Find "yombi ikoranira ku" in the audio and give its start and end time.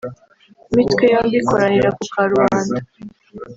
1.13-2.03